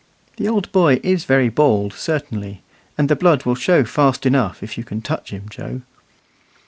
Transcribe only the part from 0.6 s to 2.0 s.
boy is very bald,